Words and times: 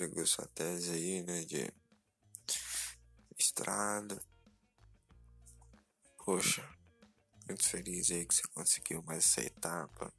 entregou 0.00 0.26
sua 0.26 0.46
tese 0.46 0.92
aí, 0.92 1.22
né, 1.22 1.44
de 1.44 1.70
estrada. 3.38 4.18
Poxa, 6.24 6.66
muito 7.46 7.68
feliz 7.68 8.10
aí 8.10 8.24
que 8.24 8.34
você 8.34 8.42
conseguiu 8.54 9.02
mais 9.02 9.26
essa 9.26 9.42
etapa. 9.42 10.10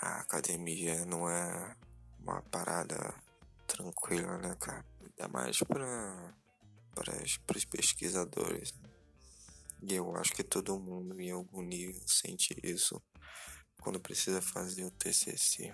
A 0.00 0.22
academia 0.22 1.04
não 1.06 1.30
é 1.30 1.76
uma 2.18 2.42
parada 2.42 3.14
tranquila, 3.68 4.38
né, 4.38 4.56
cara? 4.58 4.84
Ainda 5.00 5.28
mais 5.28 5.60
para 5.60 6.34
os 7.56 7.64
pesquisadores. 7.64 8.74
E 9.82 9.94
eu 9.94 10.16
acho 10.16 10.32
que 10.32 10.42
todo 10.42 10.80
mundo 10.80 11.20
em 11.20 11.30
algum 11.30 11.62
nível 11.62 12.02
sente 12.08 12.56
isso 12.60 13.00
quando 13.80 14.00
precisa 14.00 14.42
fazer 14.42 14.84
o 14.84 14.90
TCC. 14.90 15.72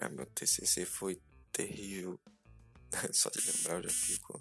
É, 0.00 0.08
meu 0.08 0.24
TCC 0.24 0.86
foi 0.86 1.20
terrível. 1.52 2.18
Só 3.12 3.28
de 3.28 3.40
lembrar 3.40 3.76
eu 3.76 3.82
já 3.82 3.90
fico. 3.90 4.40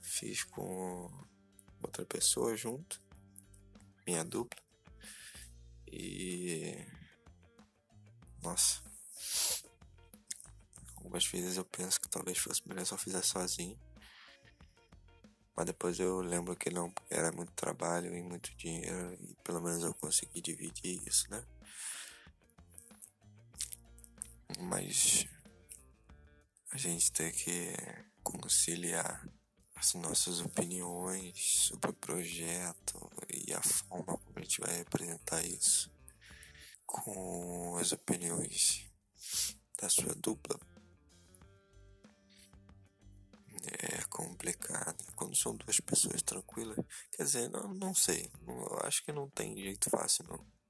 Fiz 0.00 0.44
com 0.44 1.10
outra 1.82 2.06
pessoa 2.06 2.56
junto, 2.56 3.02
minha 4.06 4.24
dupla. 4.24 4.62
E. 5.90 6.76
Nossa. 8.40 8.80
Algumas 10.96 11.26
vezes 11.26 11.56
eu 11.56 11.64
penso 11.64 12.00
que 12.00 12.08
talvez 12.08 12.38
fosse 12.38 12.66
melhor 12.68 12.86
eu 12.88 12.98
fizesse 12.98 13.30
sozinho. 13.30 13.78
Mas 15.56 15.66
depois 15.66 15.98
eu 15.98 16.20
lembro 16.20 16.56
que 16.56 16.70
não 16.70 16.92
era 17.10 17.32
muito 17.32 17.52
trabalho 17.52 18.14
e 18.16 18.22
muito 18.22 18.54
dinheiro 18.56 19.12
e 19.20 19.34
pelo 19.42 19.60
menos 19.60 19.82
eu 19.82 19.92
consegui 19.94 20.40
dividir 20.40 21.02
isso, 21.06 21.28
né? 21.30 21.44
Mas 24.60 25.26
a 26.70 26.76
gente 26.76 27.12
tem 27.12 27.32
que 27.32 27.74
conciliar 28.22 29.28
as 29.76 29.94
nossas 29.94 30.40
opiniões 30.40 31.66
sobre 31.68 31.90
o 31.90 31.94
projeto 31.94 33.10
e 33.28 33.52
a 33.52 33.60
forma 33.60 34.18
como 34.18 34.32
a 34.36 34.40
gente 34.40 34.60
vai 34.60 34.76
representar 34.76 35.44
isso 35.44 35.90
com 36.86 37.76
as 37.78 37.92
opiniões 37.92 38.86
da 39.80 39.88
sua 39.88 40.14
dupla 40.14 40.58
é 43.64 44.02
complicado. 44.08 45.04
Quando 45.14 45.36
são 45.36 45.54
duas 45.56 45.80
pessoas 45.80 46.22
tranquilas, 46.22 46.78
quer 47.12 47.24
dizer, 47.24 47.48
não, 47.48 47.72
não 47.74 47.94
sei. 47.94 48.30
Eu 48.46 48.78
acho 48.84 49.04
que 49.04 49.12
não 49.12 49.28
tem 49.30 49.56
jeito 49.56 49.88
fácil, 49.90 50.24
não. 50.28 50.61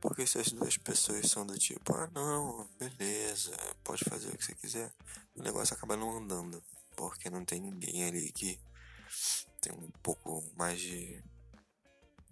Porque 0.00 0.26
se 0.26 0.38
as 0.38 0.52
duas 0.52 0.76
pessoas 0.76 1.28
são 1.28 1.46
do 1.46 1.58
tipo, 1.58 1.94
ah, 1.94 2.08
não, 2.14 2.68
beleza, 2.78 3.56
pode 3.82 4.04
fazer 4.04 4.28
o 4.28 4.38
que 4.38 4.44
você 4.44 4.54
quiser, 4.54 4.92
o 5.34 5.42
negócio 5.42 5.74
acaba 5.74 5.96
não 5.96 6.16
andando. 6.16 6.62
Porque 6.96 7.30
não 7.30 7.44
tem 7.44 7.60
ninguém 7.60 8.04
ali 8.04 8.32
que 8.32 8.60
tem 9.60 9.72
um 9.72 9.90
pouco 10.02 10.44
mais 10.56 10.80
de 10.80 11.22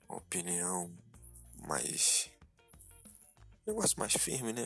opinião, 0.09 0.93
mais. 1.67 2.31
negócio 3.67 3.99
mais 3.99 4.13
firme, 4.13 4.53
né? 4.53 4.65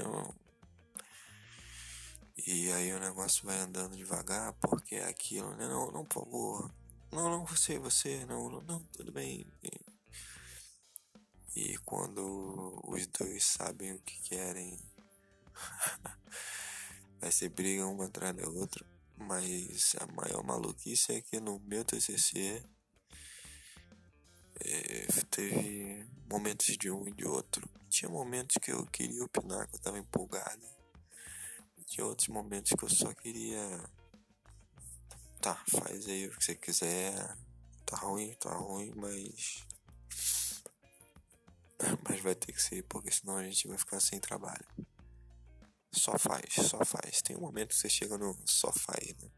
E 2.47 2.73
aí 2.73 2.93
o 2.93 3.01
negócio 3.01 3.45
vai 3.45 3.59
andando 3.59 3.97
devagar, 3.97 4.53
porque 4.55 4.97
é 4.97 5.05
aquilo, 5.05 5.55
né? 5.57 5.69
Não, 5.69 5.91
não, 5.91 6.05
por 6.05 6.25
favor. 6.25 6.75
Não, 7.13 7.31
não, 7.31 7.45
você, 7.45 7.79
você, 7.79 8.25
não, 8.27 8.49
não, 8.63 8.83
tudo 8.85 9.13
bem. 9.13 9.47
E, 11.61 11.77
quando 11.85 12.81
os 12.85 13.07
dois 13.07 13.45
sabem 13.45 13.93
o 13.93 14.01
que 14.01 14.21
querem, 14.23 14.79
vai 17.21 17.31
ser 17.31 17.51
briga 17.51 17.87
uma 17.87 18.07
atrás 18.07 18.35
da 18.35 18.49
outra. 18.49 18.85
Mas 19.17 19.95
a 20.01 20.07
maior 20.07 20.43
maluquice 20.43 21.13
é 21.13 21.21
que 21.21 21.39
no 21.39 21.59
meu 21.61 21.85
TCC 21.85 22.65
é, 24.65 25.07
teve 25.31 26.09
momentos 26.31 26.77
de 26.79 26.91
um 26.91 27.07
e 27.07 27.13
de 27.13 27.27
outro. 27.27 27.69
Tinha 27.91 28.11
momentos 28.11 28.57
que 28.63 28.73
eu 28.73 28.87
queria 28.87 29.23
opinar, 29.25 29.69
que 29.69 29.77
eu 29.77 29.81
tava 29.81 29.99
empolgado 29.99 30.81
tinha 31.91 32.07
outros 32.07 32.29
momentos 32.29 32.73
que 32.73 32.85
eu 32.85 32.89
só 32.89 33.13
queria. 33.13 33.61
Tá, 35.41 35.61
faz 35.69 36.07
aí 36.07 36.29
o 36.29 36.31
que 36.31 36.45
você 36.45 36.55
quiser. 36.55 37.37
Tá 37.85 37.97
ruim, 37.97 38.33
tá 38.35 38.55
ruim, 38.55 38.93
mas. 38.95 39.67
Mas 42.09 42.21
vai 42.21 42.35
ter 42.35 42.53
que 42.53 42.63
ser, 42.63 42.83
porque 42.85 43.11
senão 43.11 43.37
a 43.37 43.45
gente 43.45 43.69
vai 43.69 43.79
ficar 43.79 44.01
sem 44.01 44.21
trabalho. 44.21 44.67
Só 45.93 46.19
faz, 46.19 46.55
só 46.55 46.85
faz. 46.85 47.21
Tem 47.23 47.37
um 47.37 47.41
momento 47.41 47.71
que 47.71 47.77
você 47.77 47.89
chega 47.89 48.17
no 48.17 48.37
só 48.47 48.73
faz, 48.73 49.15
né? 49.17 49.31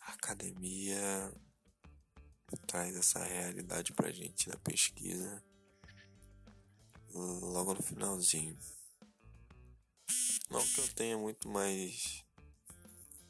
A 0.00 0.12
academia 0.12 1.32
traz 2.66 2.96
essa 2.96 3.22
realidade 3.24 3.92
pra 3.92 4.10
gente 4.10 4.48
na 4.48 4.56
pesquisa 4.58 5.42
logo 7.12 7.74
no 7.74 7.82
finalzinho. 7.82 8.56
Não 10.50 10.64
que 10.66 10.80
eu 10.80 10.88
tenha 10.94 11.18
muito 11.18 11.48
mais 11.48 12.24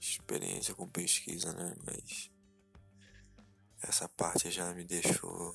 experiência 0.00 0.74
com 0.74 0.88
pesquisa, 0.88 1.52
né? 1.52 1.74
Mas 1.84 2.30
essa 3.82 4.08
parte 4.08 4.50
já 4.50 4.72
me 4.74 4.84
deixou 4.84 5.54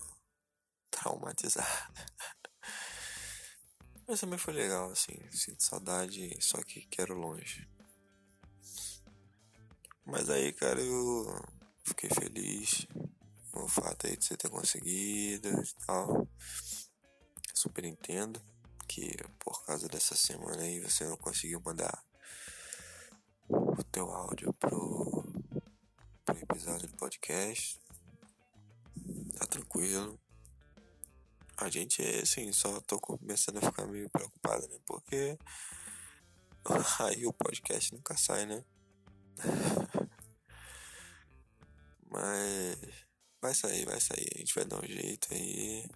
traumatizado. 1.03 1.67
Mas 4.07 4.19
também 4.19 4.39
foi 4.39 4.53
legal, 4.53 4.91
assim. 4.91 5.17
Sinto 5.31 5.63
saudade, 5.63 6.37
só 6.41 6.61
que 6.63 6.85
quero 6.87 7.13
longe. 7.13 7.69
Mas 10.05 10.29
aí, 10.29 10.51
cara, 10.53 10.81
eu 10.81 11.25
fiquei 11.83 12.09
feliz 12.09 12.85
com 13.51 13.63
o 13.63 13.67
fato 13.67 14.07
aí 14.07 14.17
de 14.17 14.25
você 14.25 14.35
ter 14.35 14.49
conseguido 14.49 15.47
e 15.49 15.85
tal. 15.85 16.27
Super 17.53 17.85
entendo 17.85 18.41
que 18.87 19.15
por 19.39 19.65
causa 19.65 19.87
dessa 19.87 20.15
semana 20.15 20.63
aí 20.63 20.81
você 20.81 21.05
não 21.05 21.17
conseguiu 21.17 21.61
mandar 21.61 22.03
o 23.47 23.83
teu 23.85 24.11
áudio 24.11 24.53
pro, 24.53 25.23
pro 26.25 26.37
episódio 26.37 26.89
do 26.89 26.97
podcast. 26.97 27.79
Tá 29.39 29.47
tranquilo. 29.47 30.22
A 31.57 31.69
gente 31.69 32.01
assim, 32.21 32.51
só 32.51 32.81
tô 32.81 32.99
começando 32.99 33.57
a 33.57 33.61
ficar 33.61 33.85
meio 33.85 34.09
preocupado, 34.09 34.67
né? 34.67 34.77
Porque 34.85 35.37
aí 36.99 37.25
o 37.25 37.33
podcast 37.33 37.93
nunca 37.93 38.17
sai, 38.17 38.45
né? 38.45 38.63
Mas 42.09 42.77
vai 43.41 43.53
sair, 43.53 43.85
vai 43.85 43.99
sair. 43.99 44.29
A 44.35 44.37
gente 44.39 44.55
vai 44.55 44.65
dar 44.65 44.83
um 44.83 44.87
jeito 44.87 45.33
aí. 45.33 45.89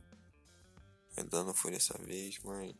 Ainda 1.16 1.44
não 1.44 1.53
foi 1.53 1.72
dessa 1.72 1.97
vez, 2.00 2.39
mas. 2.44 2.75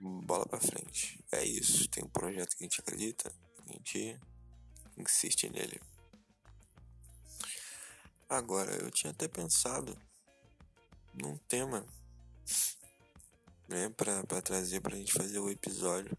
Bola 0.00 0.46
pra 0.46 0.60
frente. 0.60 1.22
É 1.32 1.42
isso. 1.44 1.88
Tem 1.88 2.04
um 2.04 2.08
projeto 2.08 2.54
que 2.56 2.64
a 2.64 2.66
gente 2.66 2.80
acredita. 2.80 3.32
A 3.58 3.72
gente 3.72 4.20
insiste 4.96 5.48
nele. 5.48 5.80
Agora, 8.28 8.72
eu 8.76 8.90
tinha 8.90 9.10
até 9.10 9.26
pensado 9.26 9.96
num 11.16 11.36
tema 11.48 11.86
né, 13.68 13.88
pra, 13.90 14.24
pra 14.24 14.42
trazer 14.42 14.80
pra 14.80 14.96
gente 14.96 15.12
fazer 15.12 15.38
o 15.38 15.50
episódio. 15.50 16.16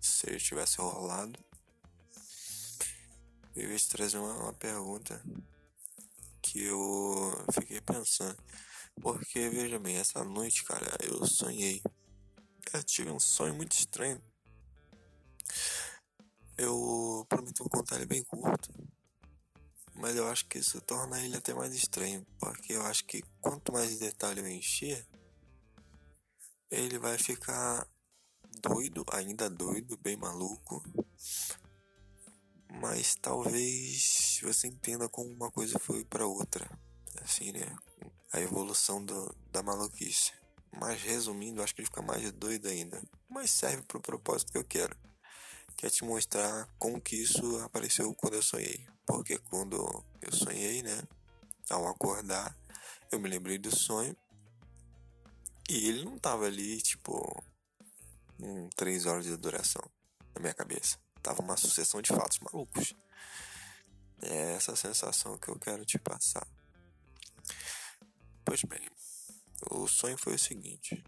Se 0.00 0.30
eu 0.30 0.38
tivesse 0.38 0.78
rolado. 0.78 1.38
Eu 3.54 3.70
ia 3.70 3.78
te 3.78 3.88
trazer 3.88 4.18
uma, 4.18 4.34
uma 4.34 4.52
pergunta 4.54 5.22
que 6.40 6.64
eu 6.64 7.44
fiquei 7.52 7.80
pensando. 7.80 8.36
Porque, 9.00 9.48
veja 9.48 9.78
bem, 9.78 9.96
essa 9.96 10.24
noite, 10.24 10.64
cara, 10.64 10.86
eu 11.02 11.24
sonhei. 11.26 11.82
Eu 12.72 12.82
tive 12.82 13.10
um 13.10 13.20
sonho 13.20 13.54
muito 13.54 13.72
estranho. 13.72 14.20
Eu 16.56 17.26
prometo 17.28 17.68
contar 17.68 17.96
ele 17.96 18.06
bem 18.06 18.22
curto. 18.24 18.70
Mas 19.94 20.16
eu 20.16 20.26
acho 20.28 20.46
que 20.46 20.58
isso 20.58 20.80
torna 20.80 21.22
ele 21.24 21.36
até 21.36 21.52
mais 21.52 21.74
estranho. 21.74 22.26
Porque 22.38 22.72
eu 22.72 22.82
acho 22.82 23.04
que 23.04 23.22
quanto 23.40 23.72
mais 23.72 23.98
detalhe 23.98 24.40
eu 24.40 24.48
encher, 24.48 25.06
ele 26.70 26.98
vai 26.98 27.18
ficar 27.18 27.86
doido, 28.60 29.04
ainda 29.12 29.50
doido, 29.50 29.98
bem 29.98 30.16
maluco. 30.16 30.82
Mas 32.80 33.14
talvez 33.14 34.40
você 34.42 34.66
entenda 34.66 35.08
como 35.08 35.30
uma 35.30 35.50
coisa 35.50 35.78
foi 35.78 36.04
para 36.04 36.26
outra. 36.26 36.68
Assim, 37.22 37.52
né? 37.52 37.76
a 38.32 38.40
evolução 38.40 39.04
do, 39.04 39.34
da 39.50 39.62
maluquice. 39.62 40.32
Mas 40.72 41.02
resumindo, 41.02 41.62
acho 41.62 41.74
que 41.74 41.82
ele 41.82 41.88
fica 41.88 42.00
mais 42.00 42.32
doido 42.32 42.66
ainda. 42.66 43.00
Mas 43.28 43.50
serve 43.50 43.82
pro 43.82 44.00
propósito 44.00 44.52
que 44.52 44.58
eu 44.58 44.64
quero. 44.64 44.96
Quer 45.76 45.90
te 45.90 46.04
mostrar 46.04 46.68
como 46.78 47.00
que 47.00 47.16
isso 47.16 47.58
apareceu 47.60 48.14
quando 48.14 48.34
eu 48.34 48.42
sonhei. 48.42 48.86
Porque 49.06 49.38
quando 49.38 50.04
eu 50.20 50.32
sonhei, 50.32 50.82
né, 50.82 51.02
ao 51.68 51.86
acordar, 51.88 52.56
eu 53.10 53.18
me 53.18 53.28
lembrei 53.28 53.58
do 53.58 53.74
sonho 53.74 54.16
e 55.68 55.88
ele 55.88 56.04
não 56.04 56.18
tava 56.18 56.44
ali, 56.44 56.80
tipo, 56.80 57.42
em 58.40 58.68
três 58.70 59.06
horas 59.06 59.24
de 59.24 59.36
duração 59.36 59.82
na 60.34 60.40
minha 60.40 60.54
cabeça. 60.54 60.98
Tava 61.22 61.40
uma 61.40 61.56
sucessão 61.56 62.02
de 62.02 62.08
fatos 62.08 62.38
malucos. 62.40 62.94
É 64.20 64.52
essa 64.54 64.76
sensação 64.76 65.38
que 65.38 65.48
eu 65.48 65.58
quero 65.58 65.84
te 65.84 65.98
passar. 65.98 66.46
Pois 68.44 68.62
bem, 68.64 68.86
o 69.70 69.86
sonho 69.86 70.18
foi 70.18 70.34
o 70.34 70.38
seguinte: 70.38 71.02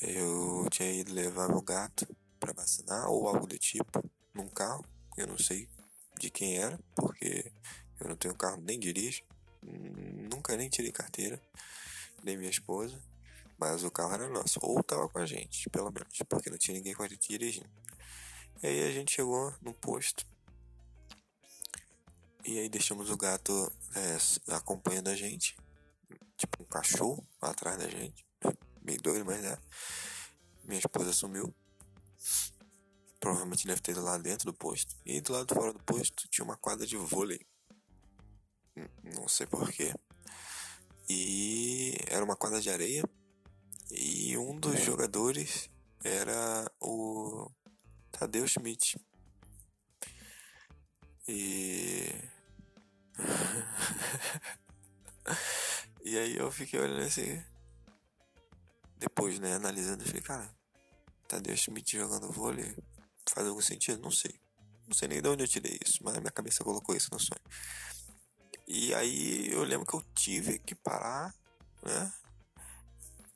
eu 0.00 0.66
tinha 0.70 0.92
ido 0.92 1.12
levar 1.12 1.48
meu 1.48 1.60
gato 1.60 2.06
para 2.48 2.62
vacinar 2.62 3.08
ou 3.08 3.28
algo 3.28 3.46
do 3.46 3.58
tipo 3.58 4.02
num 4.34 4.48
carro, 4.48 4.84
eu 5.16 5.26
não 5.26 5.36
sei 5.36 5.68
de 6.18 6.30
quem 6.30 6.58
era, 6.58 6.78
porque 6.94 7.52
eu 8.00 8.08
não 8.08 8.16
tenho 8.16 8.34
carro 8.34 8.60
nem 8.62 8.78
dirijo, 8.78 9.22
nunca 9.62 10.56
nem 10.56 10.68
tirei 10.68 10.90
carteira, 10.90 11.40
nem 12.22 12.36
minha 12.36 12.50
esposa, 12.50 12.98
mas 13.58 13.84
o 13.84 13.90
carro 13.90 14.14
era 14.14 14.28
nosso, 14.28 14.58
ou 14.62 14.82
tava 14.82 15.08
com 15.08 15.18
a 15.18 15.26
gente, 15.26 15.68
pelo 15.70 15.90
menos, 15.90 16.16
porque 16.28 16.50
não 16.50 16.58
tinha 16.58 16.76
ninguém 16.76 16.94
com 16.94 17.02
a 17.02 17.08
gente 17.08 17.28
dirigindo. 17.28 17.68
E 18.62 18.66
aí 18.66 18.88
a 18.88 18.92
gente 18.92 19.12
chegou 19.12 19.54
no 19.60 19.74
posto 19.74 20.26
e 22.44 22.58
aí 22.58 22.68
deixamos 22.68 23.10
o 23.10 23.16
gato 23.16 23.72
é, 23.94 24.54
acompanhando 24.54 25.08
a 25.08 25.14
gente, 25.14 25.56
tipo 26.36 26.62
um 26.62 26.66
cachorro 26.66 27.26
atrás 27.42 27.76
da 27.76 27.88
gente, 27.88 28.24
meio 28.82 29.02
doido, 29.02 29.24
mas 29.24 29.44
é. 29.44 29.58
Minha 30.64 30.80
esposa 30.80 31.12
sumiu. 31.12 31.54
Provavelmente 33.20 33.66
deve 33.66 33.80
ter 33.80 33.92
ido 33.92 34.02
lá 34.02 34.18
dentro 34.18 34.46
do 34.46 34.54
posto. 34.54 34.94
E 35.04 35.20
do 35.20 35.32
lado 35.32 35.54
fora 35.54 35.72
do 35.72 35.82
posto 35.82 36.28
tinha 36.28 36.44
uma 36.44 36.56
quadra 36.56 36.86
de 36.86 36.96
vôlei. 36.96 37.40
Não 39.02 39.28
sei 39.28 39.46
porquê. 39.46 39.92
E 41.08 41.96
era 42.06 42.24
uma 42.24 42.36
quadra 42.36 42.60
de 42.60 42.70
areia. 42.70 43.02
E 43.90 44.36
um 44.36 44.56
dos 44.56 44.80
jogadores 44.80 45.70
era 46.04 46.70
o 46.80 47.50
Tadeu 48.12 48.46
Schmidt. 48.46 49.00
E. 51.26 52.06
e 56.04 56.18
aí 56.18 56.36
eu 56.36 56.50
fiquei 56.52 56.78
olhando 56.78 57.02
assim. 57.02 57.42
Depois, 58.98 59.38
né, 59.38 59.54
analisando, 59.54 60.02
eu 60.02 60.06
falei, 60.06 60.22
cara, 60.22 60.57
Tadeu 61.28 61.54
Schmidt 61.54 61.96
jogando 61.96 62.32
vôlei 62.32 62.74
faz 63.28 63.46
algum 63.46 63.60
sentido? 63.60 64.00
Não 64.02 64.10
sei. 64.10 64.40
Não 64.86 64.94
sei 64.94 65.08
nem 65.08 65.20
de 65.20 65.28
onde 65.28 65.44
eu 65.44 65.48
tirei 65.48 65.78
isso, 65.84 66.02
mas 66.02 66.16
minha 66.16 66.32
cabeça 66.32 66.64
colocou 66.64 66.96
isso 66.96 67.10
no 67.12 67.20
sonho. 67.20 67.42
E 68.66 68.94
aí 68.94 69.52
eu 69.52 69.62
lembro 69.62 69.86
que 69.86 69.94
eu 69.94 70.02
tive 70.14 70.58
que 70.58 70.74
parar, 70.74 71.34
né? 71.82 72.12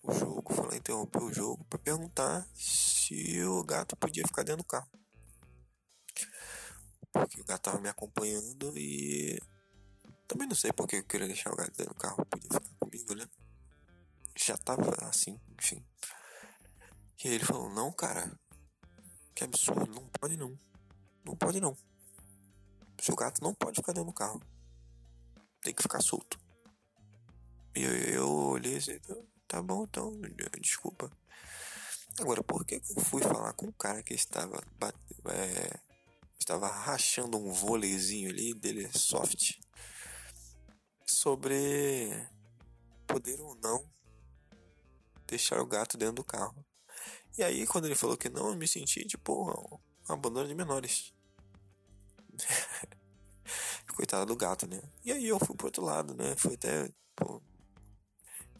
O 0.03 0.13
jogo, 0.13 0.55
falar, 0.55 0.77
interromper 0.77 1.23
o 1.23 1.33
jogo 1.33 1.65
para 1.65 1.79
perguntar 1.79 2.49
se 2.55 3.43
o 3.45 3.63
gato 3.63 3.95
podia 3.97 4.27
ficar 4.27 4.43
dentro 4.43 4.63
do 4.63 4.67
carro. 4.67 4.91
Porque 7.13 7.41
o 7.41 7.45
gato 7.45 7.63
tava 7.63 7.79
me 7.79 7.89
acompanhando 7.89 8.77
e 8.77 9.39
também 10.27 10.49
não 10.49 10.57
sei 10.57 10.73
porque 10.73 10.97
eu 10.97 11.05
queria 11.05 11.27
deixar 11.27 11.53
o 11.53 11.57
gato 11.57 11.77
dentro 11.77 11.93
do 11.93 12.01
carro, 12.01 12.25
podia 12.25 12.49
ficar 12.49 12.75
comigo, 12.79 13.15
né? 13.15 13.29
Já 14.35 14.57
tava 14.57 14.91
assim, 15.07 15.39
enfim. 15.59 15.85
E 17.25 17.29
ele 17.29 17.45
falou, 17.45 17.71
não, 17.71 17.93
cara, 17.93 18.33
que 19.35 19.45
absurdo, 19.45 19.87
não 19.93 20.09
pode 20.09 20.37
não. 20.37 20.59
Não 21.25 21.37
pode 21.37 21.61
não. 21.61 21.77
Seu 23.01 23.15
gato 23.15 23.43
não 23.43 23.55
pode 23.55 23.77
ficar 23.77 23.93
dentro 23.93 24.11
do 24.11 24.15
carro. 24.15 24.41
Tem 25.61 25.73
que 25.73 25.83
ficar 25.83 26.01
solto. 26.01 26.39
E 27.75 27.83
eu, 27.83 27.93
eu 27.93 28.29
olhei 28.29 28.77
assim, 28.77 28.99
tá 29.47 29.63
bom 29.63 29.85
então, 29.85 30.13
desculpa. 30.61 31.11
Agora, 32.19 32.43
por 32.43 32.65
que, 32.65 32.75
eu 32.75 33.03
fui 33.05 33.23
falar 33.23 33.53
com 33.55 33.67
um 33.67 33.73
cara 33.73 34.03
que 34.03 34.15
estava 34.15 34.61
é, 35.31 35.81
estava 36.39 36.67
rachando 36.67 37.39
um 37.39 37.53
vôleizinho 37.53 38.29
ali 38.31 38.53
dele 38.53 38.91
soft 38.93 39.59
sobre 41.07 42.11
poder 43.07 43.41
ou 43.41 43.55
não 43.57 43.89
deixar 45.27 45.61
o 45.61 45.67
gato 45.67 45.97
dentro 45.97 46.17
do 46.17 46.25
carro. 46.25 46.65
E 47.37 47.43
aí, 47.43 47.67
quando 47.67 47.87
ele 47.87 47.95
falou 47.95 48.17
que 48.17 48.29
não, 48.29 48.49
eu 48.51 48.57
me 48.57 48.69
senti 48.69 49.05
tipo 49.05 49.51
um 50.09 50.13
abandono 50.13 50.49
de 50.49 50.55
menores. 50.55 51.13
Coitado 53.97 54.27
do 54.27 54.37
gato, 54.37 54.67
né? 54.67 54.83
E 55.05 55.13
aí 55.13 55.29
eu 55.29 55.39
fui 55.39 55.57
pro 55.57 55.67
outro 55.67 55.85
lado, 55.85 56.15
né? 56.15 56.35
Fui 56.37 56.55
até. 56.55 56.91
Pô, 57.15 57.43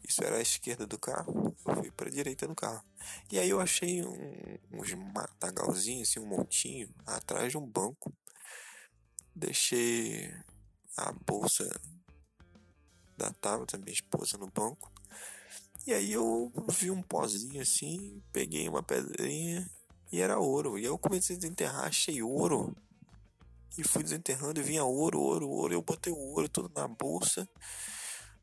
isso 0.07 0.23
era 0.23 0.37
a 0.37 0.41
esquerda 0.41 0.85
do 0.85 0.99
carro, 0.99 1.55
eu 1.65 1.75
fui 1.75 1.91
pra 1.91 2.09
direita 2.09 2.47
do 2.47 2.55
carro. 2.55 2.83
E 3.31 3.39
aí 3.39 3.49
eu 3.49 3.59
achei 3.59 4.05
um, 4.05 4.59
uns 4.71 4.93
matagalzinhos, 4.93 6.09
assim, 6.09 6.19
um 6.19 6.27
montinho, 6.27 6.93
atrás 7.05 7.51
de 7.51 7.57
um 7.57 7.65
banco. 7.65 8.13
Deixei 9.35 10.31
a 10.97 11.11
bolsa 11.11 11.67
da 13.17 13.31
tablet 13.33 13.71
da 13.71 13.77
minha 13.79 13.93
esposa 13.93 14.37
no 14.37 14.51
banco. 14.51 14.92
E 15.85 15.93
aí 15.93 16.13
eu 16.13 16.51
vi 16.69 16.89
um 16.89 17.01
pozinho 17.01 17.61
assim, 17.61 18.21
peguei 18.31 18.69
uma 18.69 18.81
pedrinha 18.81 19.69
e 20.11 20.21
era 20.21 20.39
ouro. 20.39 20.79
E 20.79 20.85
eu 20.85 20.97
comecei 20.97 21.35
a 21.35 21.39
desenterrar, 21.39 21.85
achei 21.85 22.21
ouro. 22.21 22.73
E 23.77 23.83
fui 23.83 24.01
desenterrando 24.01 24.61
e 24.61 24.63
vinha 24.63 24.85
ouro, 24.85 25.19
ouro, 25.19 25.49
ouro. 25.49 25.73
Eu 25.73 25.81
botei 25.81 26.13
o 26.13 26.17
ouro 26.17 26.47
todo 26.47 26.71
na 26.73 26.87
bolsa 26.87 27.49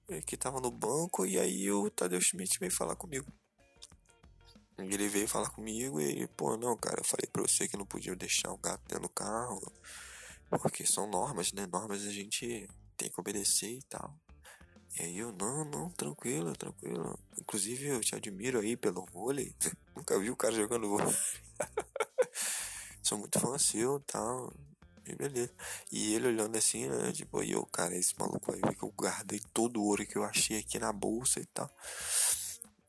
eh, 0.09 0.21
que 0.21 0.37
tava 0.37 0.61
no 0.61 0.71
banco. 0.71 1.25
E 1.25 1.39
aí 1.39 1.71
o 1.71 1.89
Tadeu 1.89 2.21
Schmidt 2.21 2.59
veio 2.59 2.73
falar 2.73 2.97
comigo. 2.97 3.33
Ele 4.77 5.09
veio 5.09 5.29
falar 5.29 5.49
comigo 5.51 6.01
e 6.01 6.27
pô, 6.29 6.57
não, 6.57 6.77
cara, 6.77 7.01
eu 7.01 7.05
falei 7.05 7.27
pra 7.33 7.43
você 7.43 7.69
que 7.69 7.77
não 7.77 7.87
podia 7.87 8.17
deixar 8.17 8.51
o 8.53 8.59
gato 8.59 8.83
dentro 8.87 9.03
do 9.03 9.09
carro. 9.09 9.61
Porque 10.51 10.85
são 10.85 11.07
normas, 11.07 11.53
né? 11.53 11.67
Normas 11.67 12.05
a 12.05 12.11
gente 12.11 12.69
tem 12.97 13.11
que 13.11 13.21
obedecer 13.21 13.71
e 13.71 13.83
tal. 13.85 14.14
E 14.99 15.02
aí 15.02 15.18
eu, 15.18 15.32
não, 15.32 15.64
não, 15.64 15.90
tranquilo, 15.90 16.52
tranquilo. 16.56 17.18
Inclusive 17.40 17.87
eu 17.87 18.00
te 18.00 18.14
admiro 18.14 18.59
aí 18.59 18.76
pelo 18.76 19.06
vôlei. 19.06 19.54
Nunca 19.94 20.18
vi 20.18 20.30
o 20.30 20.37
cara 20.37 20.54
jogando 20.54 20.88
vôlei. 20.88 21.14
Sou 23.02 23.18
muito 23.18 23.38
fã 23.38 23.56
seu 23.59 23.99
e 23.99 24.00
tal. 24.00 24.52
E 25.06 25.14
beleza. 25.14 25.52
E 25.90 26.14
ele 26.14 26.28
olhando 26.28 26.56
assim, 26.56 26.87
né? 26.88 27.12
Tipo, 27.12 27.42
e 27.42 27.52
eu, 27.52 27.64
cara, 27.66 27.97
esse 27.97 28.18
maluco 28.18 28.52
ver 28.52 28.75
que 28.75 28.82
eu 28.82 28.92
guardei 28.97 29.40
todo 29.52 29.80
o 29.80 29.85
ouro 29.85 30.06
que 30.06 30.16
eu 30.16 30.25
achei 30.25 30.59
aqui 30.59 30.78
na 30.78 30.92
bolsa 30.92 31.40
e 31.40 31.47
tal. 31.47 31.70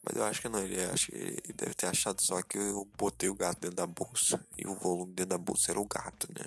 Mas 0.03 0.15
eu 0.15 0.23
acho 0.23 0.41
que 0.41 0.49
não, 0.49 0.59
ele 0.59 0.83
acho 0.85 1.11
que 1.11 1.15
ele 1.15 1.53
deve 1.55 1.73
ter 1.75 1.85
achado 1.85 2.21
só 2.21 2.41
que 2.41 2.57
eu 2.57 2.87
botei 2.97 3.29
o 3.29 3.35
gato 3.35 3.61
dentro 3.61 3.77
da 3.77 3.87
bolsa. 3.87 4.43
E 4.57 4.67
o 4.67 4.75
volume 4.75 5.13
dentro 5.13 5.29
da 5.29 5.37
bolsa 5.37 5.71
era 5.71 5.79
o 5.79 5.87
gato, 5.87 6.27
né? 6.33 6.45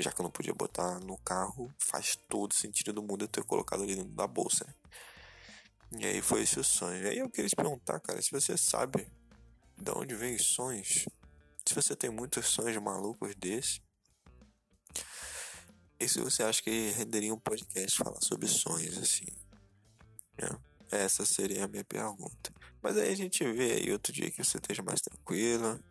Já 0.00 0.12
que 0.12 0.20
eu 0.20 0.24
não 0.24 0.30
podia 0.30 0.54
botar 0.54 1.00
no 1.00 1.16
carro, 1.18 1.72
faz 1.78 2.16
todo 2.28 2.54
sentido 2.54 2.92
do 2.92 3.02
mundo 3.02 3.24
eu 3.24 3.28
ter 3.28 3.44
colocado 3.44 3.82
ali 3.82 3.96
dentro 3.96 4.12
da 4.12 4.26
bolsa. 4.26 4.66
E 5.98 6.04
aí 6.04 6.20
foi 6.20 6.42
esse 6.42 6.60
o 6.60 6.64
sonho. 6.64 7.02
E 7.02 7.08
aí 7.08 7.18
eu 7.18 7.30
queria 7.30 7.48
te 7.48 7.56
perguntar, 7.56 7.98
cara, 8.00 8.20
se 8.20 8.30
você 8.30 8.56
sabe 8.56 9.10
de 9.76 9.90
onde 9.92 10.14
vem 10.14 10.36
os 10.36 10.46
sonhos, 10.46 11.06
se 11.66 11.74
você 11.74 11.96
tem 11.96 12.10
muitos 12.10 12.46
sonhos 12.46 12.76
malucos 12.82 13.34
desses, 13.36 13.80
e 16.00 16.08
se 16.08 16.20
você 16.20 16.42
acha 16.44 16.62
que 16.62 16.90
renderia 16.90 17.34
um 17.34 17.40
podcast 17.40 17.98
falar 17.98 18.20
sobre 18.20 18.46
sonhos 18.46 18.96
assim. 18.98 19.26
Né? 20.40 20.48
Essa 20.90 21.26
seria 21.26 21.64
a 21.64 21.68
minha 21.68 21.84
pergunta. 21.84 22.52
Mas 22.80 22.96
aí 22.96 23.10
a 23.10 23.16
gente 23.16 23.44
vê 23.52 23.72
aí 23.72 23.92
outro 23.92 24.12
dia 24.12 24.30
que 24.30 24.44
você 24.44 24.58
esteja 24.58 24.82
mais 24.82 25.00
tranquilo 25.00 25.82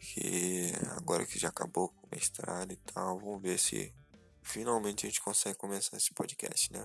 que 0.00 0.72
agora 0.96 1.26
que 1.26 1.38
já 1.38 1.48
acabou 1.48 1.90
com 1.90 2.06
o 2.06 2.10
mestrado 2.10 2.72
e 2.72 2.76
tal, 2.76 3.20
vamos 3.20 3.42
ver 3.42 3.58
se 3.58 3.94
finalmente 4.42 5.06
a 5.06 5.08
gente 5.08 5.20
consegue 5.20 5.58
começar 5.58 5.96
esse 5.96 6.12
podcast, 6.14 6.72
né? 6.72 6.84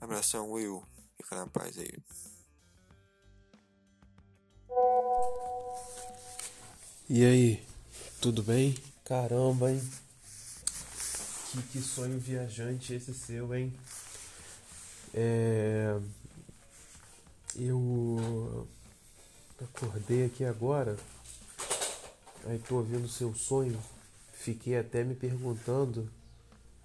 Abração, 0.00 0.50
Will. 0.50 0.82
Fica 1.16 1.36
na 1.36 1.46
paz 1.46 1.76
aí. 1.76 1.92
E 7.08 7.24
aí, 7.24 7.62
tudo 8.20 8.42
bem? 8.42 8.74
Caramba, 9.04 9.70
hein? 9.70 9.90
Que, 11.50 11.62
que 11.64 11.82
sonho 11.82 12.18
viajante 12.18 12.94
esse 12.94 13.12
seu, 13.12 13.54
hein? 13.54 13.76
É... 15.12 16.00
Eu 17.56 18.66
acordei 19.60 20.24
aqui 20.24 20.44
agora 20.44 20.96
Aí 22.46 22.58
tô 22.58 22.76
ouvindo 22.76 23.06
seu 23.06 23.34
sonho, 23.34 23.80
fiquei 24.32 24.78
até 24.78 25.04
me 25.04 25.14
perguntando 25.14 26.10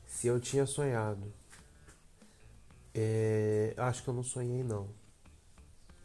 se 0.06 0.28
eu 0.28 0.40
tinha 0.40 0.66
sonhado. 0.66 1.32
É, 2.94 3.74
acho 3.78 4.04
que 4.04 4.10
eu 4.10 4.14
não 4.14 4.24
sonhei 4.24 4.64
não. 4.64 4.90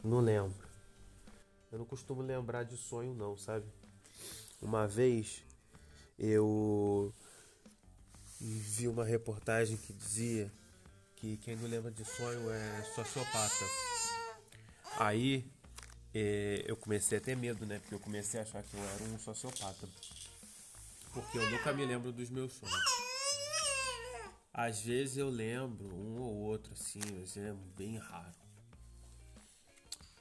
Não 0.02 0.20
lembro. 0.20 0.54
Eu 1.70 1.78
não 1.78 1.84
costumo 1.84 2.22
lembrar 2.22 2.64
de 2.64 2.76
sonho 2.76 3.14
não, 3.14 3.36
sabe? 3.36 3.66
Uma 4.62 4.86
vez 4.86 5.42
eu 6.18 7.12
vi 8.40 8.88
uma 8.88 9.04
reportagem 9.04 9.76
que 9.76 9.92
dizia 9.92 10.50
que 11.16 11.36
quem 11.38 11.56
não 11.56 11.68
lembra 11.68 11.90
de 11.90 12.04
sonho 12.04 12.50
é 12.50 12.82
sociopata. 12.94 13.64
Aí 14.98 15.50
é, 16.14 16.64
eu 16.66 16.76
comecei 16.76 17.18
a 17.18 17.20
ter 17.20 17.36
medo, 17.36 17.64
né? 17.66 17.78
Porque 17.78 17.94
eu 17.94 18.00
comecei 18.00 18.40
a 18.40 18.42
achar 18.42 18.62
que 18.62 18.74
eu 18.74 18.82
era 18.82 19.04
um 19.04 19.18
sociopata. 19.18 19.88
Porque 21.12 21.38
eu 21.38 21.50
nunca 21.50 21.72
me 21.72 21.84
lembro 21.84 22.12
dos 22.12 22.30
meus 22.30 22.52
sonhos. 22.52 23.10
Às 24.52 24.80
vezes 24.82 25.16
eu 25.16 25.30
lembro 25.30 25.86
um 25.94 26.20
ou 26.20 26.34
outro 26.34 26.72
assim, 26.72 27.00
mas 27.14 27.36
é 27.36 27.54
bem 27.76 27.98
raro. 27.98 28.34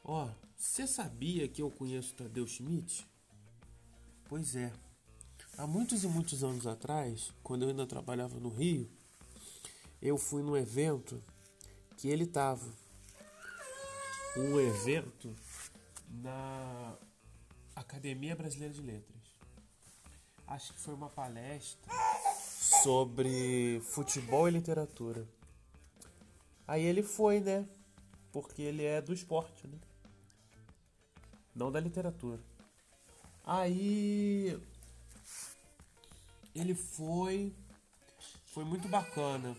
Ó, 0.03 0.25
oh, 0.25 0.29
você 0.55 0.87
sabia 0.87 1.47
que 1.47 1.61
eu 1.61 1.69
conheço 1.69 2.13
Tadeu 2.13 2.47
Schmidt? 2.47 3.07
Pois 4.27 4.55
é. 4.55 4.71
Há 5.57 5.67
muitos 5.67 6.03
e 6.03 6.07
muitos 6.07 6.43
anos 6.43 6.65
atrás, 6.65 7.33
quando 7.43 7.63
eu 7.63 7.69
ainda 7.69 7.85
trabalhava 7.85 8.39
no 8.39 8.49
Rio, 8.49 8.89
eu 10.01 10.17
fui 10.17 10.41
num 10.41 10.55
evento 10.55 11.21
que 11.97 12.07
ele 12.07 12.25
tava. 12.25 12.65
Um 14.37 14.59
evento 14.59 15.35
na 16.09 16.97
Academia 17.75 18.35
Brasileira 18.35 18.73
de 18.73 18.81
Letras. 18.81 19.19
Acho 20.47 20.73
que 20.73 20.79
foi 20.79 20.93
uma 20.93 21.09
palestra 21.09 21.91
sobre 22.83 23.81
futebol 23.81 24.47
e 24.47 24.51
literatura. 24.51 25.27
Aí 26.67 26.83
ele 26.83 27.03
foi, 27.03 27.39
né? 27.39 27.67
Porque 28.31 28.61
ele 28.61 28.83
é 28.83 29.01
do 29.01 29.13
esporte, 29.13 29.67
né? 29.67 29.77
Não 31.55 31.71
da 31.71 31.79
literatura. 31.79 32.41
Aí 33.45 34.59
ele 36.55 36.75
foi 36.75 37.53
foi 38.47 38.63
muito 38.63 38.87
bacana. 38.87 39.55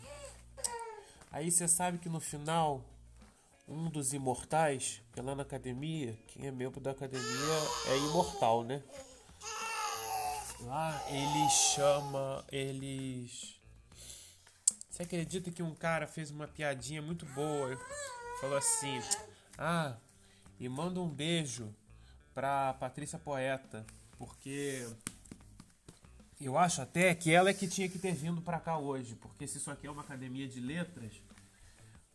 Aí 1.30 1.50
você 1.50 1.69
sabe 1.69 1.99
que 1.99 2.09
no 2.09 2.21
final 2.21 2.85
um 3.71 3.89
dos 3.89 4.12
imortais, 4.12 5.00
que 5.12 5.21
é 5.21 5.23
lá 5.23 5.35
na 5.35 5.43
academia, 5.43 6.19
quem 6.27 6.47
é 6.47 6.50
membro 6.50 6.81
da 6.81 6.91
academia 6.91 7.55
é 7.87 7.97
imortal, 7.99 8.65
né? 8.65 8.83
Lá 10.62 11.00
ele 11.09 11.49
chama 11.49 12.45
eles. 12.50 13.59
Você 14.91 15.05
acredita 15.05 15.50
que 15.50 15.62
um 15.62 15.75
cara 15.75 16.07
fez 16.07 16.31
uma 16.31 16.49
piadinha 16.49 17.00
muito 17.00 17.25
boa? 17.27 17.79
Falou 18.41 18.59
assim: 18.59 19.00
Ah, 19.57 19.97
e 20.59 20.69
manda 20.69 21.00
um 21.00 21.09
beijo 21.09 21.73
pra 22.35 22.75
Patrícia 22.75 23.19
Poeta, 23.19 23.87
porque 24.19 24.87
eu 26.41 26.59
acho 26.59 26.83
até 26.83 27.15
que 27.15 27.33
ela 27.33 27.50
é 27.50 27.55
que 27.55 27.69
tinha 27.69 27.89
que 27.89 27.99
ter 27.99 28.12
vindo 28.12 28.43
para 28.43 28.59
cá 28.59 28.77
hoje, 28.77 29.15
porque 29.15 29.47
se 29.47 29.59
isso 29.59 29.71
aqui 29.71 29.87
é 29.87 29.91
uma 29.91 30.03
academia 30.03 30.49
de 30.49 30.61
letras, 30.61 31.23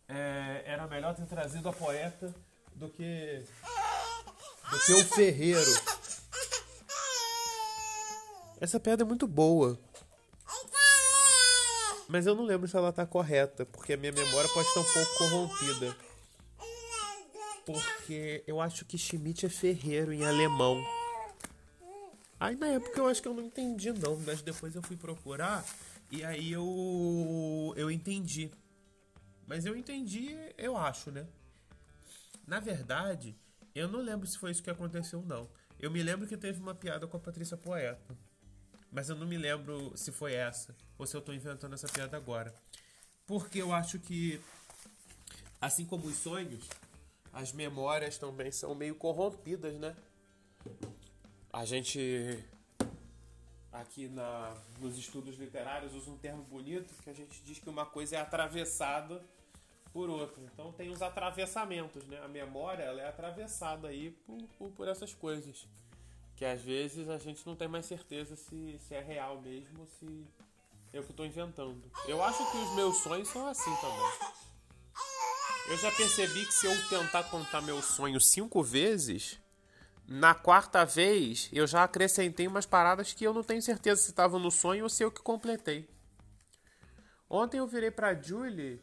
é, 0.08 0.64
era 0.66 0.88
melhor 0.88 1.16
ter 1.16 1.26
trazido 1.26 1.70
a 1.70 1.74
poeta 1.74 2.34
do 2.74 2.90
que 2.90 3.44
do 4.70 4.80
que 4.80 4.94
o 4.94 5.06
ferreiro. 5.06 5.72
Essa 8.60 8.80
piada 8.80 9.04
é 9.04 9.06
muito 9.06 9.28
boa. 9.28 9.80
Mas 12.08 12.26
eu 12.26 12.36
não 12.36 12.44
lembro 12.44 12.68
se 12.68 12.78
ela 12.78 12.94
tá 12.94 13.06
correta, 13.06 13.66
porque 13.66 13.94
a 13.94 13.98
minha 13.98 14.12
memória 14.12 14.50
pode 14.50 14.68
estar 14.68 14.80
um 14.80 14.94
pouco 14.94 15.18
corrompida. 15.18 15.98
Porque 17.66 18.44
eu 18.46 18.62
acho 18.62 18.86
que 18.86 18.98
Schmidt 18.98 19.46
é 19.46 19.50
ferreiro 19.50 20.14
em 20.14 20.24
alemão. 20.24 20.86
Aí 22.40 22.56
na 22.56 22.68
época 22.68 23.00
eu 23.00 23.08
acho 23.08 23.22
que 23.22 23.28
eu 23.28 23.34
não 23.34 23.44
entendi 23.44 23.92
não, 23.92 24.18
mas 24.18 24.42
depois 24.42 24.76
eu 24.76 24.82
fui 24.82 24.96
procurar 24.96 25.66
e 26.12 26.24
aí 26.24 26.52
eu 26.52 27.74
eu 27.76 27.90
entendi. 27.90 28.52
Mas 29.48 29.66
eu 29.66 29.76
entendi, 29.76 30.36
eu 30.58 30.76
acho, 30.78 31.12
né? 31.12 31.28
Na 32.48 32.60
verdade, 32.60 33.36
eu 33.74 33.88
não 33.88 34.02
lembro 34.02 34.28
se 34.28 34.38
foi 34.38 34.52
isso 34.52 34.64
que 34.64 34.70
aconteceu 34.70 35.22
não. 35.22 35.50
Eu 35.80 35.92
me 35.92 36.02
lembro 36.02 36.28
que 36.28 36.38
teve 36.38 36.60
uma 36.60 36.74
piada 36.74 37.06
com 37.08 37.18
a 37.18 37.20
Patrícia 37.20 37.58
Poeta. 37.58 38.16
Mas 38.92 39.10
eu 39.10 39.16
não 39.16 39.28
me 39.28 39.38
lembro 39.38 39.92
se 39.96 40.12
foi 40.12 40.34
essa 40.34 40.76
ou 40.98 41.06
se 41.06 41.16
eu 41.16 41.20
estou 41.20 41.36
inventando 41.36 41.74
essa 41.74 41.88
piada 41.88 42.16
agora. 42.16 42.54
Porque 43.28 43.62
eu 43.62 43.74
acho 43.74 44.00
que, 44.00 44.40
assim 45.60 45.86
como 45.86 46.08
os 46.08 46.16
sonhos, 46.16 46.66
as 47.34 47.52
memórias 47.52 48.18
também 48.18 48.52
são 48.52 48.74
meio 48.74 48.96
corrompidas, 48.96 49.78
né? 49.78 49.96
A 51.52 51.66
gente 51.66 52.42
aqui 53.72 54.08
na, 54.08 54.56
nos 54.80 54.98
estudos 54.98 55.36
literários 55.36 55.94
usa 55.94 56.10
um 56.10 56.18
termo 56.18 56.44
bonito 56.44 56.94
que 57.04 57.10
a 57.10 57.14
gente 57.14 57.42
diz 57.44 57.60
que 57.60 57.70
uma 57.70 57.86
coisa 57.86 58.16
é 58.16 58.20
atravessada 58.22 59.22
por 59.96 60.10
outra. 60.10 60.44
Então 60.44 60.74
tem 60.74 60.90
os 60.90 61.02
atravessamentos, 61.02 62.06
né? 62.08 62.22
A 62.22 62.28
memória 62.28 62.84
ela 62.84 63.02
é 63.02 63.08
atravessada 63.08 63.88
aí 63.88 64.12
por, 64.12 64.38
por, 64.58 64.72
por 64.72 64.88
essas 64.90 65.14
coisas 65.14 65.66
que 66.36 66.44
às 66.44 66.62
vezes 66.62 67.08
a 67.08 67.18
gente 67.18 67.48
não 67.48 67.56
tem 67.56 67.70
mais 67.70 67.86
certeza 67.86 68.36
se, 68.36 68.78
se 68.78 68.94
é 68.94 69.00
real 69.00 69.42
mesmo 69.42 69.88
se 69.88 70.28
eu 70.92 71.02
que 71.02 71.12
estou 71.12 71.26
inventando. 71.26 71.82
Eu 72.10 72.22
acho 72.22 72.52
que 72.52 72.58
os 72.58 72.76
meus 72.76 72.98
sonhos 72.98 73.30
são 73.30 73.48
assim 73.48 73.74
também. 73.78 74.34
Eu 75.70 75.78
já 75.78 75.90
percebi 75.94 76.46
que 76.46 76.54
se 76.54 76.68
eu 76.68 76.90
tentar 76.90 77.24
contar 77.24 77.62
meu 77.62 77.82
sonho 77.82 78.20
cinco 78.20 78.62
vezes, 78.62 79.40
na 80.06 80.36
quarta 80.36 80.84
vez 80.84 81.50
eu 81.54 81.66
já 81.66 81.86
acrescentei 81.86 82.48
umas 82.48 82.66
paradas 82.66 83.14
que 83.14 83.24
eu 83.24 83.34
não 83.34 83.46
tenho 83.46 83.62
certeza 83.62 84.02
se 84.02 84.10
estavam 84.10 84.42
no 84.42 84.52
sonho 84.52 84.84
ou 84.84 84.90
se 84.90 85.04
eu 85.04 85.10
que 85.10 85.22
completei. 85.22 85.88
Ontem 87.30 87.60
eu 87.60 87.66
virei 87.66 87.92
pra 87.92 88.14
Julie 88.14 88.82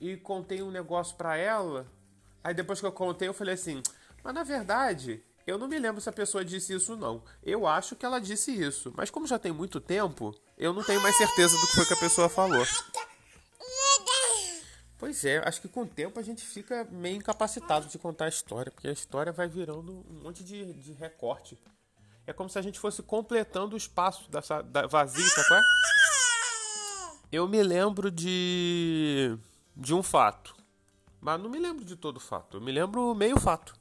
e 0.00 0.16
contei 0.16 0.62
um 0.62 0.70
negócio 0.70 1.16
pra 1.16 1.36
ela. 1.36 1.86
Aí 2.42 2.54
depois 2.54 2.80
que 2.80 2.86
eu 2.86 2.92
contei, 2.92 3.28
eu 3.28 3.34
falei 3.34 3.54
assim: 3.54 3.82
Mas 4.22 4.34
na 4.34 4.42
verdade, 4.42 5.22
eu 5.46 5.58
não 5.58 5.68
me 5.68 5.78
lembro 5.78 6.00
se 6.00 6.08
a 6.08 6.12
pessoa 6.12 6.44
disse 6.44 6.74
isso 6.74 6.96
não. 6.96 7.22
Eu 7.42 7.66
acho 7.66 7.94
que 7.94 8.04
ela 8.04 8.20
disse 8.20 8.50
isso, 8.50 8.92
mas 8.96 9.10
como 9.10 9.26
já 9.26 9.38
tem 9.38 9.52
muito 9.52 9.80
tempo, 9.80 10.34
eu 10.58 10.72
não 10.72 10.82
tenho 10.82 11.00
mais 11.00 11.16
certeza 11.16 11.56
do 11.56 11.66
que 11.66 11.74
foi 11.74 11.86
que 11.86 11.94
a 11.94 11.98
pessoa 11.98 12.28
falou. 12.28 12.64
Pois 14.98 15.24
é, 15.24 15.46
acho 15.46 15.60
que 15.60 15.68
com 15.68 15.82
o 15.82 15.86
tempo 15.86 16.18
a 16.18 16.22
gente 16.22 16.44
fica 16.44 16.84
meio 16.90 17.16
incapacitado 17.16 17.86
de 17.86 17.98
contar 17.98 18.24
a 18.24 18.28
história, 18.28 18.72
porque 18.72 18.88
a 18.88 18.92
história 18.92 19.30
vai 19.30 19.46
virando 19.46 20.04
um 20.10 20.22
monte 20.22 20.42
de, 20.42 20.72
de 20.72 20.92
recorte. 20.92 21.56
É 22.26 22.32
como 22.32 22.48
se 22.48 22.58
a 22.58 22.62
gente 22.62 22.80
fosse 22.80 23.02
completando 23.02 23.74
o 23.74 23.78
espaço 23.78 24.28
dessa, 24.30 24.62
da 24.62 24.86
vazio, 24.86 25.28
sabe? 25.28 25.64
Eu 27.30 27.46
me 27.46 27.62
lembro 27.62 28.10
de 28.10 29.38
de 29.76 29.94
um 29.94 30.02
fato, 30.02 30.56
mas 31.20 31.40
não 31.40 31.50
me 31.50 31.58
lembro 31.58 31.84
de 31.84 31.96
todo 31.96 32.18
fato. 32.18 32.56
Eu 32.56 32.60
me 32.60 32.72
lembro 32.72 33.14
meio 33.14 33.38
fato. 33.38 33.74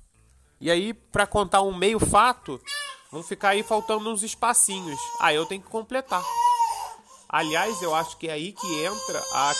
E 0.59 0.69
aí, 0.69 0.93
para 0.93 1.25
contar 1.25 1.61
um 1.61 1.73
meio 1.73 1.99
fato, 1.99 2.59
vão 3.11 3.23
ficar 3.23 3.49
aí 3.49 3.63
faltando 3.63 4.11
uns 4.11 4.23
espacinhos. 4.23 4.99
Aí 5.19 5.35
eu 5.35 5.45
tenho 5.45 5.61
que 5.61 5.69
completar. 5.69 6.23
Aliás, 7.29 7.81
eu 7.81 7.93
acho 7.95 8.17
que 8.17 8.27
é 8.27 8.33
aí 8.33 8.51
que 8.51 8.83
entra 8.83 9.23
a 9.33 9.53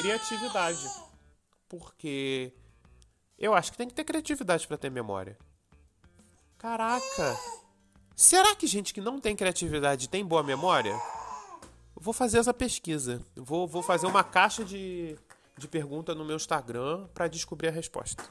criatividade. 0.00 0.88
Porque 1.68 2.52
eu 3.38 3.54
acho 3.54 3.72
que 3.72 3.78
tem 3.78 3.88
que 3.88 3.94
ter 3.94 4.04
criatividade 4.04 4.66
para 4.66 4.78
ter 4.78 4.90
memória. 4.90 5.36
Caraca! 6.58 7.38
Será 8.14 8.54
que 8.54 8.66
gente 8.66 8.94
que 8.94 9.00
não 9.00 9.20
tem 9.20 9.36
criatividade 9.36 10.08
tem 10.08 10.24
boa 10.24 10.42
memória? 10.42 10.96
vou 12.06 12.12
fazer 12.12 12.38
essa 12.38 12.54
pesquisa. 12.54 13.20
Vou, 13.34 13.66
vou 13.66 13.82
fazer 13.82 14.06
uma 14.06 14.22
caixa 14.22 14.64
de, 14.64 15.18
de 15.56 15.66
pergunta 15.66 16.14
no 16.14 16.24
meu 16.24 16.36
Instagram 16.36 17.06
para 17.14 17.28
descobrir 17.28 17.68
a 17.68 17.72
resposta. 17.72 18.22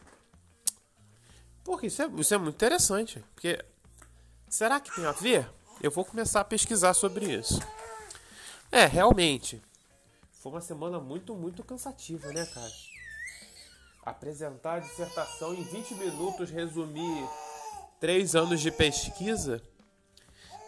Porque 1.64 1.88
isso 1.88 2.02
é, 2.02 2.08
isso 2.18 2.34
é 2.34 2.38
muito 2.38 2.56
interessante. 2.56 3.24
Porque 3.34 3.64
será 4.48 4.80
que 4.80 4.94
tem 4.96 5.06
a 5.06 5.12
ver? 5.12 5.50
Eu 5.82 5.90
vou 5.90 6.06
começar 6.06 6.42
a 6.42 6.46
pesquisar 6.46 6.94
sobre 6.94 7.26
isso. 7.26 7.60
É, 8.72 8.86
realmente. 8.86 9.62
Foi 10.42 10.52
uma 10.52 10.62
semana 10.62 11.00
muito, 11.00 11.34
muito 11.36 11.64
cansativa, 11.64 12.32
né, 12.32 12.46
cara? 12.46 12.72
Apresentar 14.04 14.76
a 14.76 14.80
dissertação 14.80 15.56
em 15.56 15.64
20 15.64 15.96
minutos, 15.96 16.52
resumir 16.52 17.28
três 18.00 18.36
anos 18.36 18.62
de 18.62 18.70
pesquisa. 18.70 19.62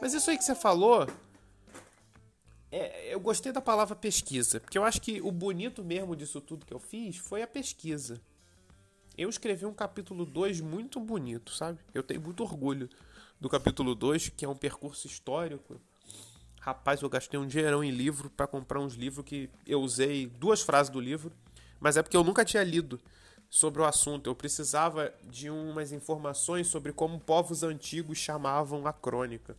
Mas 0.02 0.14
isso 0.14 0.32
aí 0.32 0.38
que 0.38 0.44
você 0.44 0.56
falou. 0.56 1.08
É, 2.72 3.14
eu 3.14 3.20
gostei 3.20 3.52
da 3.52 3.62
palavra 3.62 3.96
pesquisa, 3.96 4.60
porque 4.60 4.78
eu 4.78 4.84
acho 4.84 5.02
que 5.02 5.22
o 5.22 5.32
bonito 5.32 5.84
mesmo 5.84 6.16
disso 6.16 6.42
tudo 6.42 6.66
que 6.66 6.74
eu 6.74 6.80
fiz 6.80 7.18
foi 7.18 7.42
a 7.42 7.48
pesquisa. 7.48 8.22
Eu 9.18 9.30
escrevi 9.30 9.66
um 9.66 9.74
capítulo 9.74 10.26
2 10.26 10.62
muito 10.62 11.00
bonito, 11.00 11.52
sabe? 11.52 11.80
Eu 11.94 12.04
tenho 12.04 12.22
muito 12.22 12.44
orgulho 12.44 12.90
do 13.40 13.50
capítulo 13.50 13.96
2, 13.96 14.30
que 14.30 14.46
é 14.46 14.50
um 14.50 14.56
percurso 14.56 15.08
histórico. 15.08 15.80
Rapaz, 16.60 17.02
eu 17.02 17.10
gastei 17.10 17.40
um 17.40 17.48
dinheirão 17.48 17.84
em 17.84 17.92
livro 17.92 18.30
para 18.30 18.46
comprar 18.46 18.80
uns 18.80 18.94
livros 18.94 19.26
que 19.26 19.50
eu 19.66 19.82
usei 19.82 20.28
duas 20.28 20.62
frases 20.62 20.92
do 20.92 21.00
livro, 21.00 21.32
mas 21.80 21.96
é 21.96 22.04
porque 22.04 22.18
eu 22.18 22.24
nunca 22.24 22.44
tinha 22.44 22.64
lido 22.64 23.00
sobre 23.50 23.82
o 23.82 23.86
assunto. 23.86 24.30
Eu 24.30 24.36
precisava 24.36 25.14
de 25.24 25.50
umas 25.50 25.92
informações 25.92 26.68
sobre 26.68 26.92
como 26.92 27.20
povos 27.20 27.64
antigos 27.64 28.18
chamavam 28.18 28.86
a 28.86 28.94
crônica. 28.94 29.56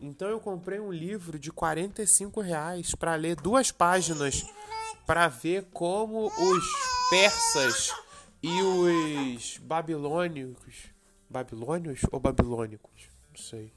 Então 0.00 0.28
eu 0.28 0.38
comprei 0.38 0.78
um 0.78 0.92
livro 0.92 1.38
de 1.38 1.50
45 1.50 2.40
reais 2.40 2.94
para 2.94 3.14
ler 3.14 3.36
duas 3.36 3.70
páginas 3.70 4.44
para 5.06 5.28
ver 5.28 5.64
como 5.72 6.26
os 6.26 6.64
persas 7.08 7.92
e 8.42 8.62
os 8.62 9.58
babilônicos, 9.58 10.90
babilônios 11.30 12.00
ou 12.12 12.20
babilônicos, 12.20 13.08
não 13.30 13.36
sei. 13.36 13.72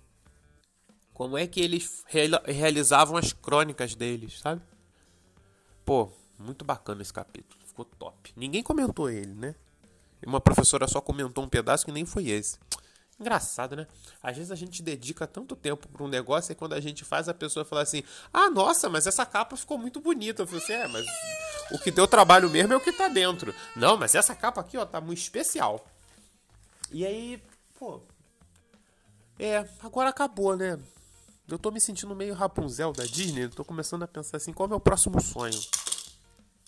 Como 1.14 1.38
é 1.38 1.46
que 1.48 1.62
eles 1.62 2.04
realizavam 2.46 3.18
as 3.18 3.32
crônicas 3.32 3.96
deles, 3.96 4.40
sabe? 4.40 4.62
Pô, 5.86 6.12
muito 6.38 6.66
bacana 6.66 7.02
esse 7.02 7.14
capítulo, 7.14 7.62
ficou 7.66 7.86
top. 7.86 8.34
Ninguém 8.36 8.64
comentou 8.64 9.10
ele, 9.10 9.34
né? 9.34 9.56
Uma 10.26 10.42
professora 10.42 10.88
só 10.88 11.00
comentou 11.00 11.44
um 11.44 11.50
pedaço 11.50 11.86
que 11.86 11.92
nem 11.92 12.06
foi 12.06 12.28
esse. 12.30 12.58
Engraçado, 13.20 13.76
né? 13.76 13.86
Às 14.24 14.38
vezes 14.38 14.52
a 14.52 14.56
gente 14.56 14.82
dedica 14.82 15.28
tanto 15.28 15.54
tempo 15.54 15.90
para 15.90 16.04
um 16.04 16.08
negócio 16.08 16.54
e 16.54 16.56
quando 16.56 16.74
a 16.74 16.80
gente 16.80 17.04
faz, 17.04 17.28
a 17.28 17.34
pessoa 17.34 17.66
fala 17.66 17.82
assim: 17.82 18.02
Ah, 18.32 18.50
nossa, 18.50 18.88
mas 18.88 19.06
essa 19.06 19.26
capa 19.26 19.58
ficou 19.58 19.78
muito 19.78 20.00
bonita. 20.00 20.44
Eu 20.44 20.48
falei 20.48 20.64
assim: 20.64 20.74
É, 20.74 20.88
mas 20.88 21.06
o 21.70 21.78
que 21.78 21.92
deu 21.92 22.08
trabalho 22.08 22.50
mesmo 22.50 22.74
é 22.74 22.78
o 22.78 22.80
que 22.80 22.94
tá 22.94 23.10
dentro. 23.10 23.54
Não, 23.76 23.98
mas 23.98 24.16
essa 24.16 24.34
capa 24.34 24.62
aqui, 24.62 24.78
ó, 24.78 24.86
tá 24.86 25.02
muito 25.02 25.18
especial. 25.18 25.86
E 26.92 27.06
aí, 27.06 27.44
pô. 27.78 28.02
É, 29.38 29.68
agora 29.84 30.10
acabou, 30.10 30.56
né? 30.56 30.80
Eu 31.46 31.60
tô 31.60 31.72
me 31.72 31.82
sentindo 31.82 32.16
meio 32.16 32.34
Rapunzel 32.34 32.94
da 32.94 33.04
Disney. 33.04 33.50
Tô 33.50 33.66
começando 33.66 34.04
a 34.04 34.08
pensar 34.08 34.38
assim: 34.38 34.54
qual 34.54 34.66
é 34.66 34.68
o 34.68 34.70
meu 34.70 34.80
próximo 34.80 35.20
sonho? 35.22 35.60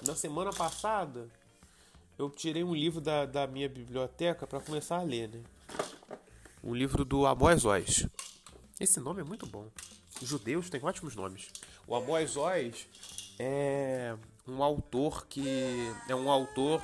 Na 0.06 0.16
semana 0.16 0.52
passada, 0.52 1.30
eu 2.20 2.30
tirei 2.30 2.64
um 2.64 2.76
livro 2.76 3.00
da, 3.00 3.26
da 3.26 3.48
minha 3.48 3.70
biblioteca 3.70 4.46
para 4.46 4.60
começar 4.60 4.98
a 4.98 5.04
ler, 5.04 5.30
né? 5.30 5.42
Um 6.64 6.76
livro 6.76 7.04
do 7.04 7.26
Amós 7.26 7.66
Oz. 7.66 8.08
Esse 8.80 9.00
nome 9.00 9.22
é 9.22 9.24
muito 9.24 9.46
bom. 9.46 9.70
Judeus 10.22 10.70
têm 10.70 10.84
ótimos 10.84 11.16
nomes. 11.16 11.50
O 11.88 11.96
Amós 11.96 12.38
Oz 12.38 12.88
é 13.40 14.16
um 14.48 14.62
autor 14.62 15.26
que 15.26 15.44
é 16.08 16.16
um 16.16 16.30
autor 16.30 16.82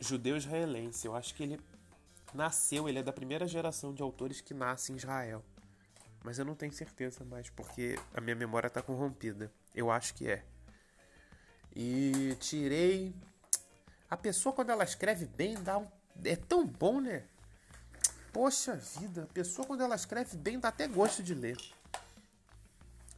judeu 0.00 0.36
israelense. 0.36 1.06
Eu 1.06 1.16
acho 1.16 1.34
que 1.34 1.42
ele 1.42 1.60
nasceu, 2.32 2.88
ele 2.88 3.00
é 3.00 3.02
da 3.02 3.12
primeira 3.12 3.46
geração 3.46 3.92
de 3.92 4.02
autores 4.02 4.40
que 4.40 4.54
nascem 4.54 4.94
em 4.94 4.98
Israel. 4.98 5.44
Mas 6.24 6.38
eu 6.38 6.44
não 6.44 6.54
tenho 6.54 6.72
certeza 6.72 7.24
mais, 7.24 7.50
porque 7.50 7.98
a 8.14 8.20
minha 8.20 8.36
memória 8.36 8.68
está 8.68 8.80
corrompida. 8.80 9.52
Eu 9.74 9.90
acho 9.90 10.14
que 10.14 10.28
é. 10.28 10.44
E 11.74 12.36
tirei. 12.38 13.12
A 14.08 14.16
pessoa, 14.16 14.54
quando 14.54 14.70
ela 14.70 14.84
escreve 14.84 15.26
bem, 15.26 15.60
dá 15.60 15.78
um... 15.78 15.88
é 16.24 16.36
tão 16.36 16.64
bom, 16.64 17.00
né? 17.00 17.24
Poxa 18.32 18.74
vida, 18.74 19.24
a 19.24 19.26
pessoa 19.26 19.66
quando 19.66 19.82
ela 19.82 19.94
escreve 19.94 20.36
bem 20.36 20.58
dá 20.58 20.68
até 20.68 20.88
gosto 20.88 21.22
de 21.22 21.34
ler. 21.34 21.58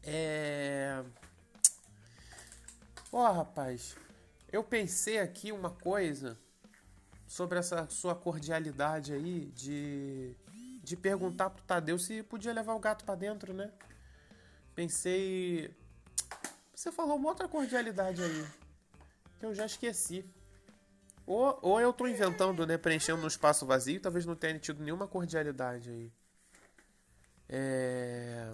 É. 0.02 1.02
Ó, 3.12 3.28
oh, 3.28 3.33
rapaz, 3.33 3.97
eu 4.50 4.64
pensei 4.64 5.21
aqui 5.21 5.52
uma 5.52 5.71
coisa 5.71 6.37
sobre 7.26 7.59
essa 7.59 7.88
sua 7.88 8.14
cordialidade 8.14 9.12
aí 9.12 9.47
de 9.54 10.37
de 10.85 10.97
perguntar 10.97 11.49
pro 11.49 11.64
Tadeu 11.64 11.99
se 11.99 12.23
podia 12.23 12.52
levar 12.52 12.75
o 12.75 12.78
gato 12.78 13.04
para 13.04 13.14
dentro, 13.14 13.54
né? 13.54 13.73
Pensei. 14.75 15.75
Você 16.75 16.92
falou 16.92 17.16
uma 17.16 17.30
outra 17.30 17.49
cordialidade 17.49 18.23
aí 18.23 18.47
que 19.40 19.46
eu 19.46 19.55
já 19.55 19.64
esqueci. 19.64 20.24
Ou, 21.26 21.58
ou 21.62 21.80
eu 21.80 21.92
tô 21.92 22.06
inventando, 22.06 22.66
né? 22.66 22.76
Preenchendo 22.76 23.22
um 23.22 23.26
espaço 23.26 23.64
vazio, 23.64 24.00
talvez 24.00 24.26
não 24.26 24.37
tenha 24.37 24.58
tido 24.58 24.82
nenhuma 24.82 25.08
cordialidade 25.08 25.90
aí. 25.90 26.12
É... 27.48 28.52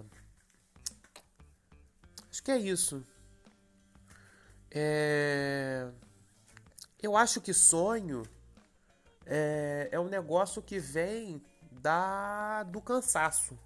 Acho 2.29 2.43
que 2.43 2.51
é 2.51 2.57
isso. 2.57 3.05
É... 4.69 5.89
Eu 7.01 7.17
acho 7.17 7.41
que 7.41 7.53
sonho 7.53 8.23
é, 9.25 9.89
é 9.91 9.99
um 9.99 10.07
negócio 10.07 10.61
que 10.61 10.79
vem 10.79 11.41
da 11.71 12.63
do 12.63 12.81
cansaço. 12.81 13.57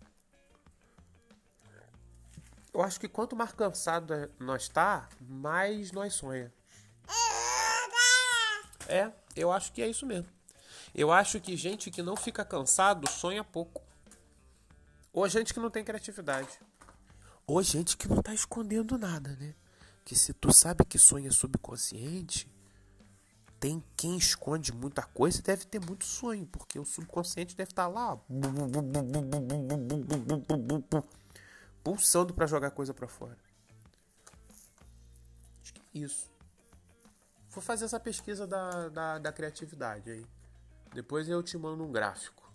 Eu 2.74 2.82
acho 2.82 3.00
que 3.00 3.08
quanto 3.08 3.36
mais 3.36 3.52
cansado 3.54 4.32
nós 4.40 4.68
tá, 4.68 5.08
mais 5.22 5.92
nós 5.92 6.14
sonha. 6.14 6.54
É, 8.88 9.12
eu 9.36 9.52
acho 9.52 9.72
que 9.72 9.82
é 9.82 9.90
isso 9.90 10.06
mesmo. 10.06 10.30
Eu 10.94 11.12
acho 11.12 11.40
que 11.40 11.58
gente 11.58 11.92
que 11.92 12.02
não 12.02 12.16
fica 12.16 12.46
cansado 12.46 13.10
sonha 13.10 13.44
pouco. 13.44 13.82
Ou 15.12 15.28
gente 15.28 15.54
que 15.54 15.60
não 15.60 15.70
tem 15.70 15.84
criatividade. 15.84 16.60
Ou 17.48 17.62
gente 17.62 17.98
que 17.98 18.08
não 18.08 18.22
tá 18.22 18.34
escondendo 18.34 18.98
nada, 18.98 19.36
né? 19.36 19.54
Que 20.04 20.16
se 20.16 20.34
tu 20.34 20.54
sabe 20.54 20.86
que 20.86 20.98
sonha 20.98 21.32
subconsciente, 21.32 22.50
tem 23.60 23.84
quem 23.96 24.18
esconde 24.18 24.72
muita 24.72 25.04
coisa 25.04 25.40
e 25.40 25.42
deve 25.42 25.66
ter 25.66 25.80
muito 25.80 26.06
sonho, 26.06 26.46
porque 26.48 26.78
o 26.78 26.86
subconsciente 26.86 27.56
deve 27.56 27.72
estar 27.72 27.84
tá 27.84 27.88
lá 27.88 28.20
pulsando 31.84 32.34
para 32.34 32.46
jogar 32.46 32.72
coisa 32.72 32.94
para 32.94 33.08
fora. 33.08 33.38
Acho 35.62 35.74
que 35.74 35.82
é 35.82 36.00
isso. 36.00 36.35
Vou 37.56 37.64
fazer 37.64 37.86
essa 37.86 38.00
pesquisa 38.00 38.46
da, 38.46 38.90
da, 38.90 39.18
da 39.18 39.32
criatividade 39.32 40.12
aí. 40.12 40.26
Depois 40.94 41.30
eu 41.30 41.42
te 41.42 41.58
mando 41.58 41.86
um 41.86 41.92
gráfico. 41.92 42.52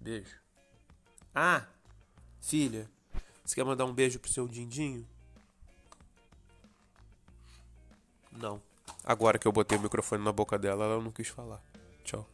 Beijo. 0.00 0.38
Ah, 1.34 1.66
filha, 2.40 2.88
você 3.44 3.56
quer 3.56 3.64
mandar 3.64 3.84
um 3.84 3.92
beijo 3.92 4.20
pro 4.20 4.30
seu 4.30 4.46
Dindinho? 4.46 5.04
Não. 8.30 8.62
Agora 9.02 9.40
que 9.40 9.48
eu 9.48 9.50
botei 9.50 9.76
o 9.76 9.80
microfone 9.80 10.22
na 10.22 10.30
boca 10.30 10.56
dela, 10.56 10.84
ela 10.84 11.02
não 11.02 11.10
quis 11.10 11.26
falar. 11.26 11.60
Tchau. 12.04 12.24